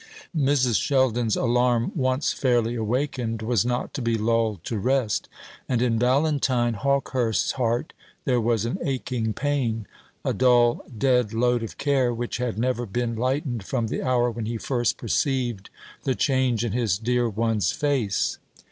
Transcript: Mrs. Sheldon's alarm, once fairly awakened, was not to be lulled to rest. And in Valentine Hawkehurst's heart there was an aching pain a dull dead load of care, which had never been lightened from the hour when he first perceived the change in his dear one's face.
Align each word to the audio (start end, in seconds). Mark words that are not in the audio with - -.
Mrs. 0.35 0.81
Sheldon's 0.81 1.35
alarm, 1.35 1.91
once 1.93 2.33
fairly 2.33 2.73
awakened, 2.73 3.43
was 3.43 3.63
not 3.63 3.93
to 3.93 4.01
be 4.01 4.17
lulled 4.17 4.63
to 4.63 4.79
rest. 4.79 5.29
And 5.69 5.79
in 5.79 5.99
Valentine 5.99 6.73
Hawkehurst's 6.73 7.51
heart 7.51 7.93
there 8.25 8.41
was 8.41 8.65
an 8.65 8.79
aching 8.83 9.31
pain 9.33 9.85
a 10.25 10.33
dull 10.33 10.83
dead 10.97 11.33
load 11.33 11.61
of 11.61 11.77
care, 11.77 12.11
which 12.15 12.37
had 12.37 12.57
never 12.57 12.87
been 12.87 13.15
lightened 13.15 13.63
from 13.63 13.89
the 13.89 14.01
hour 14.01 14.31
when 14.31 14.47
he 14.47 14.57
first 14.57 14.97
perceived 14.97 15.69
the 16.03 16.15
change 16.15 16.65
in 16.65 16.71
his 16.71 16.97
dear 16.97 17.29
one's 17.29 17.71
face. 17.71 18.39